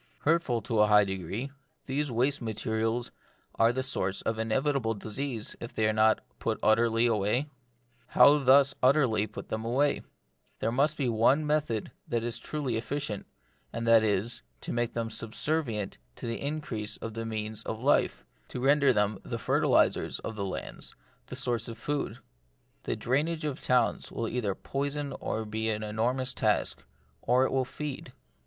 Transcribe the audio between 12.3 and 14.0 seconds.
truly efficient, and